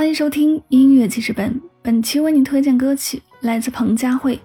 [0.00, 4.34] 欢迎收听音乐记事本，本期为您推荐歌曲来自彭佳慧，《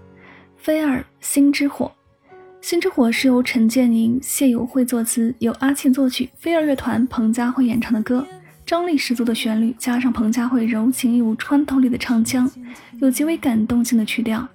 [0.57, 1.89] 飞儿心之火》。
[2.59, 8.27] 《心之火》是由陈建宁、谢友慧作词，由阿庆作曲，飞儿乐团彭佳慧演唱的歌。
[8.65, 12.51] 张力十足的旋律，加上彭佳慧柔情又穿透力的唱腔，
[12.99, 14.41] 有极为感动性的曲调。《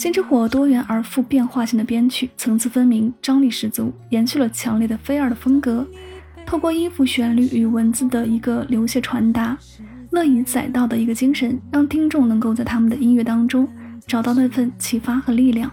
[0.00, 5.84] 心之火》多元而富变化性的编曲，层次分明，张力十足，延续了强烈的飞儿的风格。
[6.50, 9.56] 透过音符、旋律与文字的一个流泻传达，
[10.10, 13.68] 乐以载道的一个精神，让听众能够在他们的音乐当中
[14.04, 15.70] 找到那份启发和力量。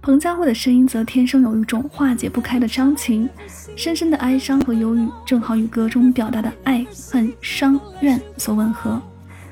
[0.00, 3.28] 彭佳慧的声音则天生有一种化解不开的伤情，
[3.76, 8.98] 深深的哀伤和忧郁，正好与歌中表达的爱恨伤怨所吻合，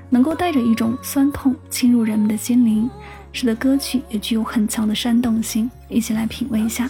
[0.09, 2.89] 能够带着一种酸痛侵入人们的心灵，
[3.31, 5.71] 使得歌曲也具有很强的煽动性。
[5.91, 6.89] 一起来品味一下。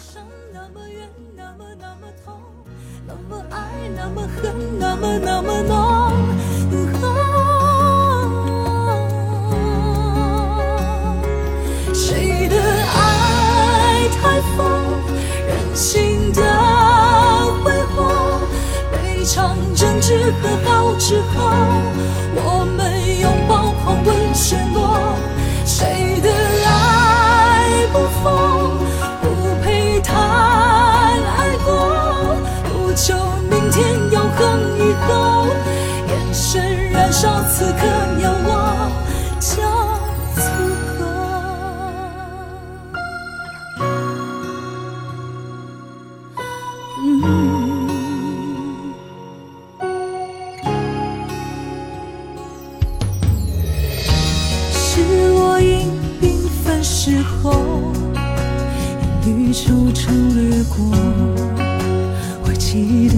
[4.43, 6.13] 恨，那么那么浓，
[11.95, 14.67] 谁的爱太疯，
[15.49, 16.41] 任性的
[17.65, 18.41] 挥霍，
[18.93, 21.35] 每场争执和好之后，
[22.35, 22.96] 我们
[37.17, 37.79] 神燃烧，此刻
[38.23, 38.51] 要我
[39.41, 39.55] 叫
[40.35, 40.41] 此
[40.87, 40.95] 刻。
[54.75, 54.85] 是
[55.33, 55.67] 我因
[56.21, 56.25] 缤
[56.63, 57.93] 纷时候，
[59.25, 60.77] 一缕愁尘掠过。
[62.45, 63.17] 我记得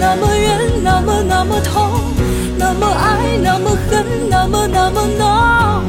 [0.00, 1.90] 那么远，那么那么痛，
[2.56, 5.84] 那么爱，那么恨，那么那么浓。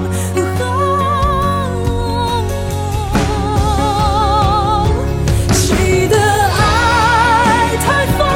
[5.53, 8.27] 谁的爱太疯，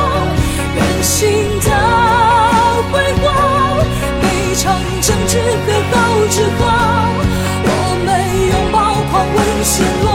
[0.75, 1.19] 任性
[1.59, 1.69] 的
[2.89, 3.23] 挥霍，
[4.21, 4.23] 每
[4.55, 4.63] 场
[5.01, 5.33] 争执
[5.65, 5.93] 和好
[6.31, 6.61] 之后。
[7.67, 7.69] 我
[8.05, 8.07] 们
[8.47, 8.75] 拥抱
[9.11, 9.73] 狂吻陷
[10.05, 10.07] 落，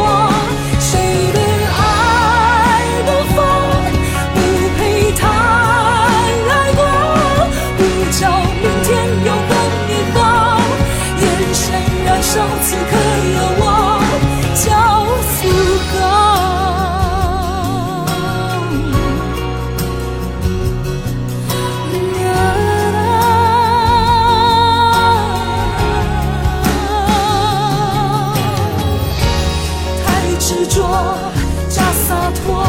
[31.69, 32.65] 假洒脱，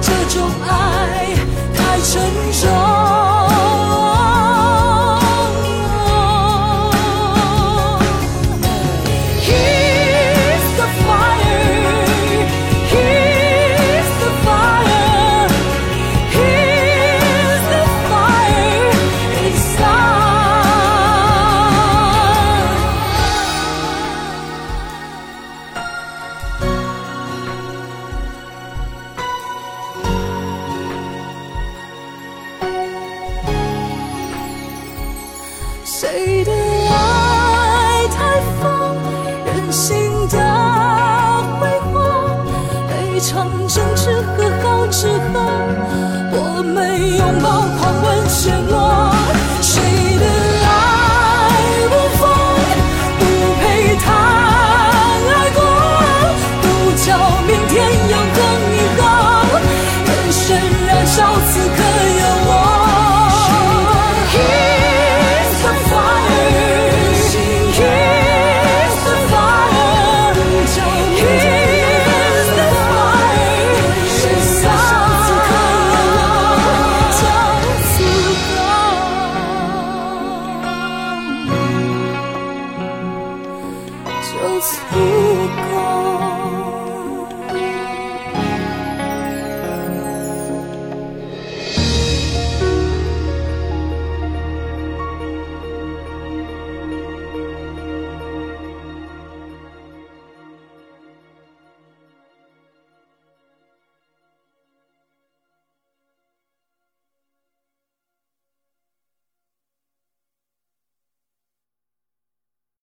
[0.00, 1.34] 这种爱
[1.74, 2.22] 太沉
[2.52, 2.95] 重。
[44.96, 45.40] 和好之后，
[46.32, 46.74] 我们
[47.16, 47.46] 拥抱
[47.76, 48.06] 狂吻